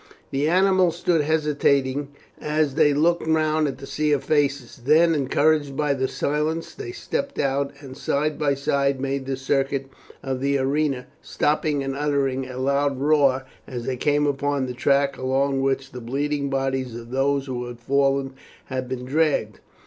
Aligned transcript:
The 0.31 0.49
animals 0.49 0.97
stood 0.97 1.21
hesitating 1.21 2.07
as 2.39 2.73
they 2.73 2.91
looked 2.91 3.27
round 3.27 3.67
at 3.67 3.77
the 3.77 3.85
sea 3.85 4.11
of 4.13 4.23
faces, 4.23 4.81
then, 4.85 5.13
encouraged 5.13 5.77
by 5.77 5.93
the 5.93 6.07
silence, 6.07 6.73
they 6.73 6.91
stepped 6.91 7.37
out, 7.37 7.71
and 7.81 7.95
side 7.95 8.39
by 8.39 8.55
side 8.55 8.99
made 8.99 9.27
the 9.27 9.37
circuit 9.37 9.89
of 10.23 10.41
the 10.41 10.57
arena, 10.57 11.05
stopping 11.21 11.83
and 11.83 11.95
uttering 11.95 12.47
a 12.47 12.57
loud 12.57 12.99
roar 12.99 13.45
as 13.67 13.85
they 13.85 13.95
came 13.95 14.25
upon 14.25 14.65
the 14.65 14.73
track 14.73 15.17
along 15.19 15.61
which 15.61 15.91
the 15.91 16.01
bleeding 16.01 16.49
bodies 16.49 16.95
of 16.95 17.11
those 17.11 17.45
who 17.45 17.65
had 17.67 17.79
fallen 17.79 18.33
had 18.69 18.89
been 18.89 19.05
dragged. 19.05 19.59